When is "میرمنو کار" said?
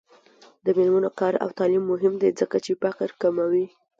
0.77-1.33